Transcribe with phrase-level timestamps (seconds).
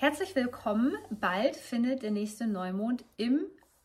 [0.00, 0.96] Herzlich willkommen.
[1.10, 3.40] Bald findet der nächste Neumond im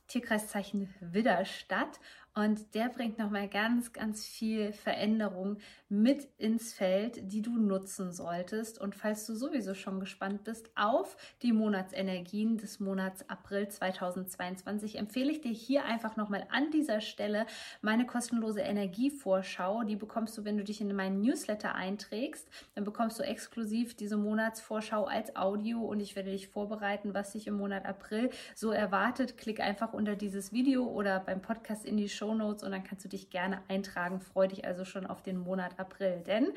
[0.05, 1.99] Tierkreiszeichen Widder statt
[2.35, 8.81] und der bringt nochmal ganz, ganz viel Veränderung mit ins Feld, die du nutzen solltest.
[8.81, 15.31] Und falls du sowieso schon gespannt bist auf die Monatsenergien des Monats April 2022, empfehle
[15.31, 17.45] ich dir hier einfach nochmal an dieser Stelle
[17.83, 19.83] meine kostenlose Energievorschau.
[19.83, 22.49] Die bekommst du, wenn du dich in meinen Newsletter einträgst.
[22.73, 27.45] Dann bekommst du exklusiv diese Monatsvorschau als Audio und ich werde dich vorbereiten, was dich
[27.45, 29.37] im Monat April so erwartet.
[29.37, 32.83] Klick einfach unter dieses Video oder beim Podcast in die Show Show Notes und dann
[32.83, 34.21] kannst du dich gerne eintragen.
[34.21, 36.53] Freue dich also schon auf den Monat April, denn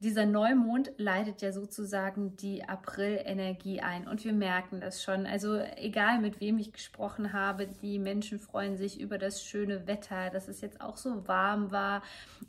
[0.00, 4.06] dieser Neumond leitet ja sozusagen die April-Energie ein.
[4.06, 5.24] Und wir merken das schon.
[5.24, 10.30] Also egal mit wem ich gesprochen habe, die Menschen freuen sich über das schöne Wetter,
[10.30, 12.02] dass es jetzt auch so warm war.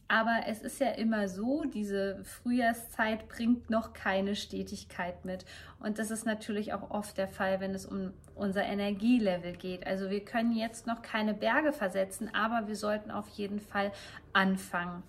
[0.07, 5.45] Aber es ist ja immer so, diese Frühjahrszeit bringt noch keine Stetigkeit mit.
[5.79, 9.87] Und das ist natürlich auch oft der Fall, wenn es um unser Energielevel geht.
[9.87, 13.93] Also wir können jetzt noch keine Berge versetzen, aber wir sollten auf jeden Fall
[14.33, 15.03] anfangen.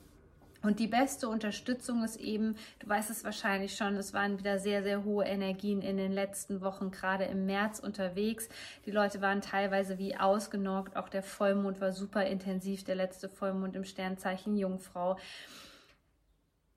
[0.67, 4.83] Und die beste Unterstützung ist eben, du weißt es wahrscheinlich schon, es waren wieder sehr,
[4.83, 8.49] sehr hohe Energien in den letzten Wochen, gerade im März unterwegs.
[8.85, 10.97] Die Leute waren teilweise wie ausgenockt.
[10.97, 15.17] Auch der Vollmond war super intensiv, der letzte Vollmond im Sternzeichen Jungfrau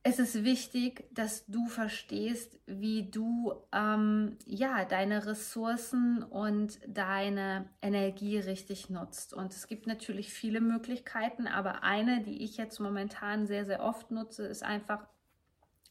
[0.10, 8.40] es ist wichtig, dass du verstehst, wie du ähm, ja deine Ressourcen und deine Energie
[8.40, 9.34] richtig nutzt.
[9.34, 14.10] Und es gibt natürlich viele Möglichkeiten, aber eine, die ich jetzt momentan sehr, sehr oft
[14.10, 15.08] nutze, ist einfach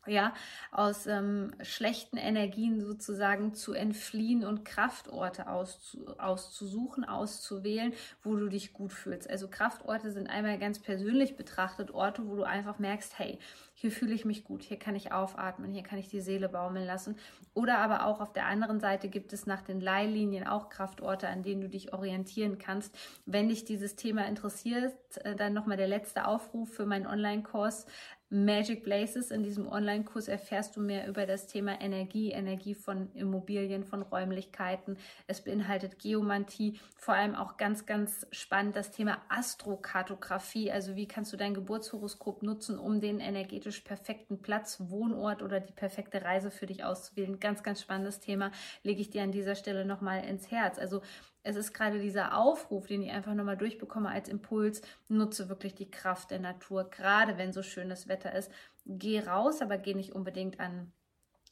[0.08, 0.34] ja,
[0.70, 7.92] aus ähm, schlechten Energien sozusagen zu entfliehen und Kraftorte auszu auszusuchen, auszuwählen,
[8.22, 9.28] wo du dich gut fühlst.
[9.28, 13.38] Also Kraftorte sind einmal ganz persönlich betrachtet Orte, wo du einfach merkst, hey,
[13.80, 16.84] hier fühle ich mich gut, hier kann ich aufatmen, hier kann ich die Seele baumeln
[16.84, 17.16] lassen.
[17.54, 21.44] Oder aber auch auf der anderen Seite gibt es nach den Leihlinien auch Kraftorte, an
[21.44, 22.92] denen du dich orientieren kannst.
[23.24, 27.86] Wenn dich dieses Thema interessiert, äh, dann nochmal der letzte Aufruf für meinen Online-Kurs
[28.30, 29.30] Magic Places.
[29.30, 34.98] In diesem Online-Kurs erfährst du mehr über das Thema Energie, Energie von Immobilien, von Räumlichkeiten.
[35.26, 40.70] Es beinhaltet Geomantie, vor allem auch ganz, ganz spannend das Thema Astrokartografie.
[40.70, 45.72] Also wie kannst du dein Geburtshoroskop nutzen, um den energetisch perfekten Platz, Wohnort oder die
[45.72, 47.40] perfekte Reise für dich auszuwählen.
[47.40, 48.52] Ganz, ganz spannendes Thema
[48.82, 50.78] lege ich dir an dieser Stelle nochmal ins Herz.
[50.78, 51.02] Also
[51.48, 55.90] es ist gerade dieser Aufruf, den ich einfach nochmal durchbekomme als Impuls, nutze wirklich die
[55.90, 58.52] Kraft der Natur, gerade wenn so schönes Wetter ist.
[58.84, 60.92] Geh raus, aber geh nicht unbedingt an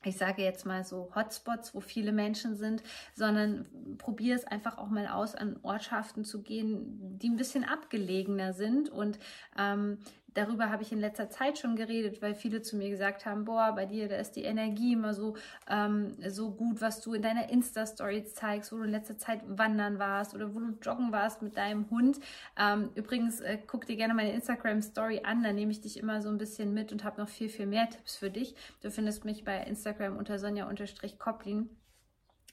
[0.04, 2.84] ich sage jetzt mal so Hotspots, wo viele Menschen sind,
[3.14, 3.66] sondern
[3.98, 8.88] probier es einfach auch mal aus, an Ortschaften zu gehen, die ein bisschen abgelegener sind
[8.88, 9.18] und
[9.58, 9.98] ähm,
[10.36, 13.72] darüber habe ich in letzter Zeit schon geredet, weil viele zu mir gesagt haben, boah,
[13.74, 15.36] bei dir, da ist die Energie immer so,
[15.68, 19.98] ähm, so gut, was du in deiner Insta-Stories zeigst, wo du in letzter Zeit wandern
[19.98, 22.20] warst oder wo du joggen warst mit deinem Hund.
[22.58, 26.28] Ähm, übrigens, äh, guck dir gerne meine Instagram-Story an, da nehme ich dich immer so
[26.28, 28.54] ein bisschen mit und habe noch viel, viel mehr Tipps für dich.
[28.82, 31.70] Du findest mich bei Instagram unter sonja-koplin.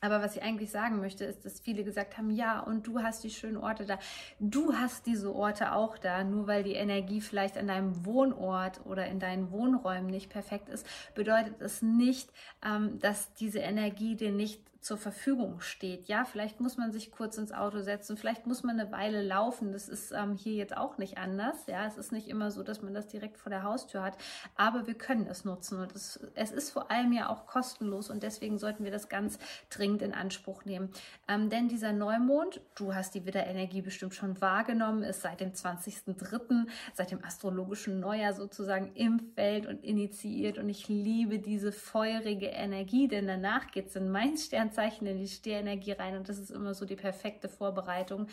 [0.03, 3.24] Aber was ich eigentlich sagen möchte, ist, dass viele gesagt haben, ja, und du hast
[3.24, 4.00] die schönen Orte da.
[4.38, 6.25] Du hast diese Orte auch da.
[6.25, 10.86] Nur weil die Energie vielleicht an deinem Wohnort oder in deinen Wohnräumen nicht perfekt ist,
[11.16, 12.30] bedeutet es nicht,
[12.66, 16.09] ähm, dass diese Energie dir nicht zur Verfügung steht.
[16.09, 19.71] Ja, vielleicht muss man sich kurz ins Auto setzen, vielleicht muss man eine Weile laufen.
[19.71, 21.67] Das ist ähm, hier jetzt auch nicht anders.
[21.67, 24.17] Ja, es ist nicht immer so, dass man das direkt vor der Haustür hat,
[24.55, 28.23] aber wir können es nutzen und es, es ist vor allem ja auch kostenlos und
[28.23, 30.90] deswegen sollten wir das ganz dringend in Anspruch nehmen.
[31.29, 36.67] Ähm, denn dieser Neumond, du hast die Widderenergie bestimmt schon wahrgenommen, ist seit dem 20.03.,
[36.93, 43.08] seit dem astrologischen Neujahr sozusagen im Feld und initiiert und ich liebe diese feurige Energie,
[43.08, 46.49] denn danach geht es in mein Stern Sternzeichen in die Stierenergie rein und das ist
[46.49, 48.28] immer so die perfekte Vorbereitung.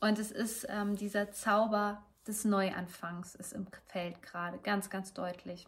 [0.00, 5.66] Und es ist ähm, dieser Zauber des Neuanfangs ist im Feld gerade ganz, ganz deutlich.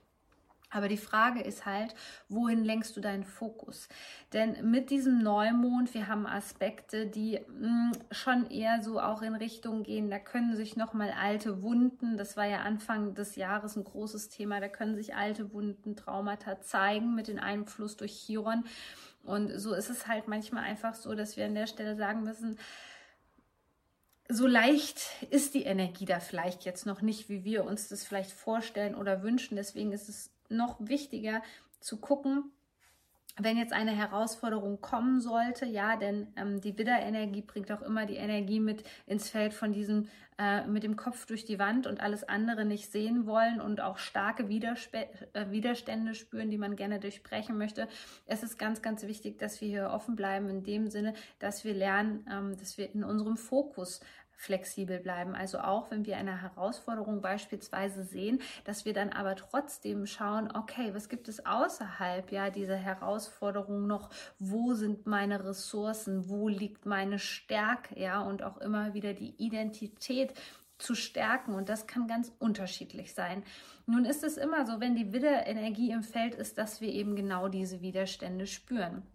[0.73, 1.95] Aber die Frage ist halt,
[2.29, 3.89] wohin lenkst du deinen Fokus?
[4.33, 9.35] Denn mit diesem Neumond, wir haben Aspekte, die mh, mm, schon eher so auch in
[9.35, 10.11] Richtung gehen.
[10.11, 14.61] Da können sich nochmal alte Wunden, das war ja Anfang des Jahres ein großes Thema,
[14.61, 18.65] da können sich alte Wunden, Traumata zeigen mit dem Einfluss durch Chiron.
[19.25, 22.59] Und so ist es halt manchmal einfach so, dass wir an der Stelle sagen müssen,
[24.29, 28.33] so leicht ist die Energie da vielleicht jetzt noch nicht, wie wir uns das vielleicht
[28.33, 29.57] vorstellen oder wünschen.
[29.57, 31.43] Deswegen ist es noch wichtiger
[31.81, 32.53] zu gucken,
[33.39, 38.17] wenn jetzt eine Herausforderung kommen sollte, ja, denn ähm, die Widderenergie bringt auch immer die
[38.17, 40.09] Energie mit ins Feld von diesem,
[40.39, 43.97] äh, mit dem Kopf durch die Wand und alles andere nicht sehen wollen und auch
[43.97, 44.95] starke Widersp
[45.33, 47.89] äh, Widerstände spüren, die man gerne durchbrechen möchte.
[48.27, 51.73] Es ist ganz, ganz wichtig, dass wir hier offen bleiben in dem Sinne, dass wir
[51.73, 54.01] lernen, ähm, dass wir in unserem Fokus
[54.43, 55.37] flexibel bleiben.
[55.37, 60.93] Also auch wenn wir eine Herausforderung beispielsweise sehen, dass wir dann aber trotzdem schauen, okay,
[60.95, 64.11] was gibt es außerhalb ja dieser Herausforderung noch?
[64.41, 66.29] Wo sind meine Ressourcen?
[66.29, 67.99] Wo liegt meine Stärke?
[67.99, 70.35] Ja, und auch immer wieder die Identität
[70.77, 73.45] zu stärken und das kann ganz unterschiedlich sein.
[73.87, 77.47] Nun ist es immer so, wenn die Widderenergie im Feld ist, dass wir eben genau
[77.47, 79.07] diese Widerstände spüren.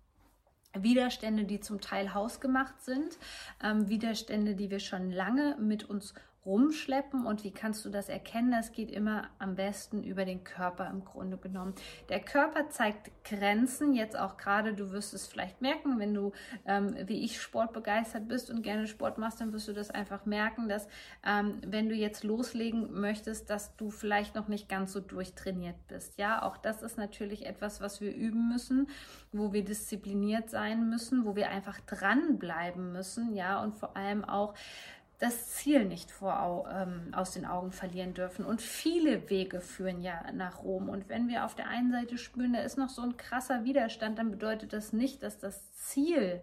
[0.74, 3.18] Widerstände, die zum Teil hausgemacht sind,
[3.64, 6.14] ähm, Widerstände, die wir schon lange mit uns
[6.48, 7.26] rumschleppen.
[7.26, 8.52] Und wie kannst du das erkennen?
[8.52, 11.76] Das geht immer am besten über den Körper im Grunde genommen.
[12.10, 16.32] Der Körper zeigt Grenzen, jetzt auch gerade, du wirst es vielleicht merken, wenn du
[16.66, 20.70] ähm, wie ich sportbegeistert bist und gerne Sport machst, dann wirst du das einfach merken,
[20.70, 20.88] dass
[21.26, 26.18] ähm, wenn du jetzt loslegen möchtest, dass du vielleicht noch nicht ganz so durchtrainiert bist.
[26.18, 28.88] Ja, auch das ist natürlich etwas, was wir üben müssen,
[29.34, 33.36] wo wir diszipliniert sein müssen, wo wir einfach dranbleiben müssen.
[33.36, 34.54] Ja, und vor allem auch
[35.20, 38.46] das Ziel nicht vor, ähm, aus den Augen verlieren dürfen.
[38.46, 40.90] Und viele Wege führen ja nach Rom.
[40.90, 44.20] Und wenn wir auf der einen Seite spüren, da ist noch so ein krasser Widerstand,
[44.20, 46.42] dann bedeutet das nicht, dass das Ziel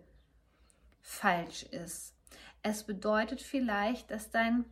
[1.00, 2.14] falsch ist.
[2.62, 4.64] Es bedeutet vielleicht, dass dein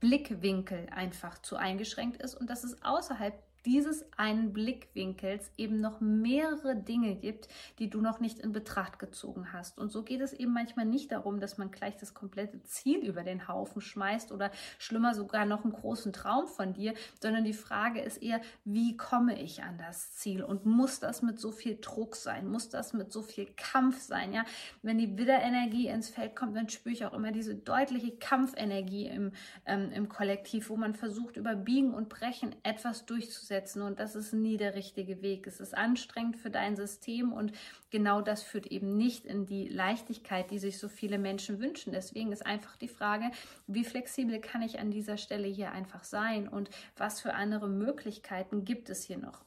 [0.00, 3.34] Blickwinkel einfach zu eingeschränkt ist und dass es außerhalb
[3.66, 9.52] dieses einen Blickwinkels eben noch mehrere Dinge gibt, die du noch nicht in Betracht gezogen
[9.52, 9.78] hast.
[9.78, 13.24] Und so geht es eben manchmal nicht darum, dass man gleich das komplette Ziel über
[13.24, 18.00] den Haufen schmeißt oder schlimmer sogar noch einen großen Traum von dir, sondern die Frage
[18.00, 20.42] ist eher, wie komme ich an das Ziel?
[20.42, 22.48] Und muss das mit so viel Druck sein?
[22.48, 24.32] Muss das mit so viel Kampf sein?
[24.32, 24.44] Ja,
[24.82, 29.32] wenn die Widderenergie ins Feld kommt, dann spüre ich auch immer diese deutliche Kampfenergie im,
[29.66, 34.14] ähm, im Kollektiv, wo man versucht, über Biegen und Brechen etwas durchzusetzen durchzusetzen und das
[34.14, 35.46] ist nie der richtige Weg.
[35.46, 37.52] Es ist anstrengend für dein System und
[37.90, 41.92] genau das führt eben nicht in die Leichtigkeit, die sich so viele Menschen wünschen.
[41.92, 43.30] Deswegen ist einfach die Frage,
[43.66, 48.64] wie flexibel kann ich an dieser Stelle hier einfach sein und was für andere Möglichkeiten
[48.64, 49.44] gibt es hier noch?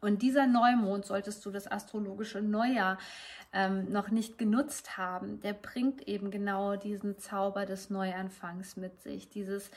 [0.00, 2.98] Und dieser Neumond, solltest du das astrologische Neujahr
[3.52, 9.28] ähm, noch nicht genutzt haben, der bringt eben genau diesen Zauber des Neuanfangs mit sich.
[9.28, 9.72] Dieses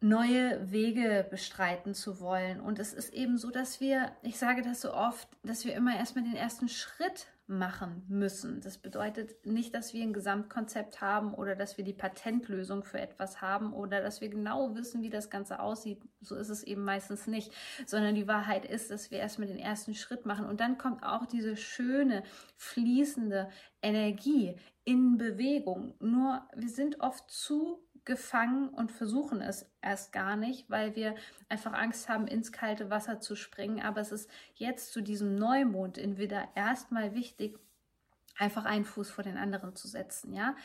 [0.00, 2.60] neue Wege bestreiten zu wollen.
[2.60, 5.96] Und es ist eben so, dass wir, ich sage das so oft, dass wir immer
[5.96, 8.60] erstmal den ersten Schritt machen müssen.
[8.60, 13.42] Das bedeutet nicht, dass wir ein Gesamtkonzept haben oder dass wir die Patentlösung für etwas
[13.42, 16.00] haben oder dass wir genau wissen, wie das Ganze aussieht.
[16.20, 17.52] So ist es eben meistens nicht,
[17.86, 21.26] sondern die Wahrheit ist, dass wir erstmal den ersten Schritt machen und dann kommt auch
[21.26, 22.22] diese schöne,
[22.56, 23.50] fließende
[23.82, 24.54] Energie
[24.84, 25.94] in Bewegung.
[25.98, 31.14] Nur wir sind oft zu gefangen und versuchen es erst gar nicht, weil wir
[31.48, 33.80] einfach Angst haben, ins kalte Wasser zu springen.
[33.80, 37.56] Aber es ist jetzt zu diesem Neumond in Widder erstmal wichtig,
[38.36, 40.56] einfach einen Fuß vor den anderen zu setzen, ja.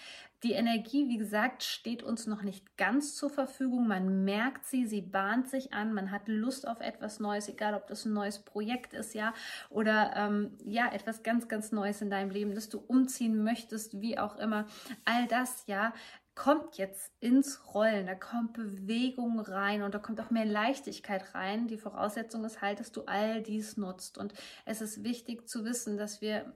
[0.41, 3.87] Die Energie, wie gesagt, steht uns noch nicht ganz zur Verfügung.
[3.87, 7.87] Man merkt sie, sie bahnt sich an, man hat Lust auf etwas Neues, egal ob
[7.87, 9.33] das ein neues Projekt ist, ja,
[9.69, 14.17] oder ähm, ja, etwas ganz, ganz Neues in deinem Leben, dass du umziehen möchtest, wie
[14.17, 14.65] auch immer.
[15.03, 15.93] All das, ja,
[16.35, 21.67] kommt jetzt ins Rollen, da kommt Bewegung rein und da kommt auch mehr Leichtigkeit rein.
[21.67, 24.17] Die Voraussetzung ist halt, dass du all dies nutzt.
[24.17, 24.33] Und
[24.65, 26.53] es ist wichtig zu wissen, dass wir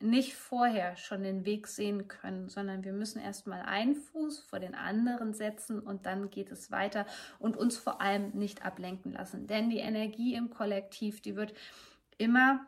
[0.00, 4.74] nicht vorher schon den Weg sehen können, sondern wir müssen erstmal einen Fuß vor den
[4.74, 7.06] anderen setzen und dann geht es weiter
[7.38, 9.46] und uns vor allem nicht ablenken lassen.
[9.46, 11.52] Denn die Energie im Kollektiv, die wird
[12.16, 12.66] immer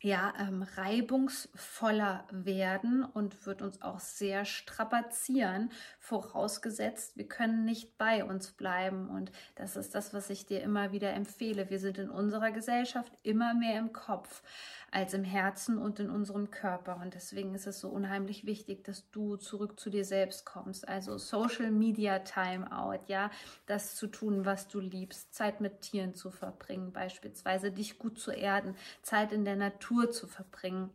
[0.00, 8.24] ja, ähm, reibungsvoller werden und wird uns auch sehr strapazieren, vorausgesetzt, wir können nicht bei
[8.24, 9.08] uns bleiben.
[9.08, 11.70] Und das ist das, was ich dir immer wieder empfehle.
[11.70, 14.42] Wir sind in unserer Gesellschaft immer mehr im Kopf
[14.90, 17.00] als im Herzen und in unserem Körper.
[17.02, 20.88] Und deswegen ist es so unheimlich wichtig, dass du zurück zu dir selbst kommst.
[20.88, 23.30] Also Social Media Timeout, ja,
[23.66, 28.30] das zu tun, was du liebst, Zeit mit Tieren zu verbringen, beispielsweise dich gut zu
[28.30, 30.90] erden, Zeit in der Natur zu verbringen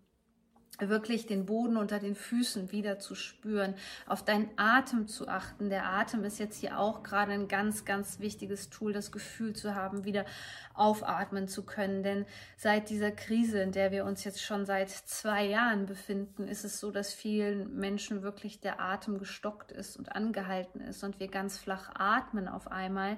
[0.90, 3.76] wirklich den Boden unter den Füßen wieder zu spüren,
[4.08, 5.70] auf deinen Atem zu achten.
[5.70, 9.76] Der Atem ist jetzt hier auch gerade ein ganz, ganz wichtiges Tool, das Gefühl zu
[9.76, 10.26] haben, wieder
[10.74, 12.04] aufatmen zu können.
[12.04, 12.26] Denn
[12.58, 16.80] seit dieser Krise, in der wir uns jetzt schon seit zwei Jahren befinden, ist es
[16.80, 21.58] so, dass vielen Menschen wirklich der Atem gestockt ist und angehalten ist und wir ganz
[21.58, 23.18] flach atmen auf einmal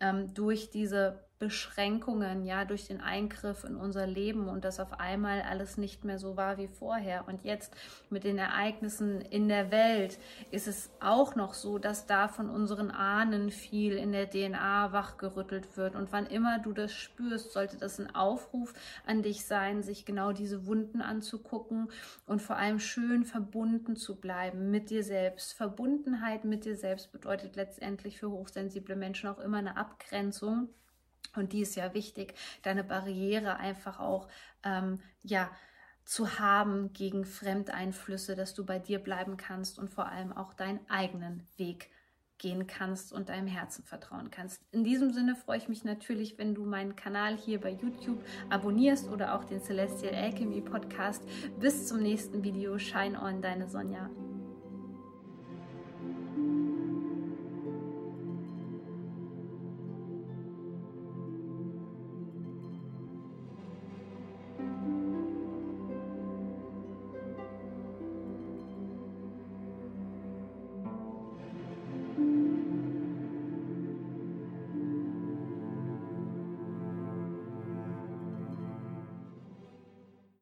[0.00, 5.42] ähm, durch diese Beschränkungen, ja, durch den Eingriff in unser Leben und dass auf einmal
[5.42, 7.26] alles nicht mehr so war wie vorher.
[7.26, 7.74] Und jetzt
[8.08, 10.18] mit den Ereignissen in der Welt
[10.52, 15.76] ist es auch noch so, dass da von unseren Ahnen viel in der DNA wachgerüttelt
[15.76, 15.96] wird.
[15.96, 18.72] Und wann immer du das spürst, sollte das ein Aufruf
[19.04, 21.88] an dich sein, sich genau diese Wunden anzugucken
[22.26, 25.52] und vor allem schön verbunden zu bleiben mit dir selbst.
[25.54, 30.68] Verbundenheit mit dir selbst bedeutet letztendlich für hochsensible Menschen auch immer eine Abgrenzung
[31.36, 34.28] und die ist ja wichtig, deine Barriere einfach auch,
[34.62, 35.50] ähm, ja,
[36.04, 40.80] zu haben gegen Fremdeinflüsse, dass du bei dir bleiben kannst und vor allem auch deinen
[40.90, 41.90] eigenen Weg
[42.38, 44.60] gehen kannst und deinem Herzen vertrauen kannst.
[44.72, 49.08] In diesem Sinne freue ich mich natürlich, wenn du meinen Kanal hier bei YouTube abonnierst
[49.08, 51.22] oder auch den Celestial Alchemy Podcast.
[51.58, 52.78] Bis zum nächsten Video.
[52.78, 54.10] Shine on, deine Sonja.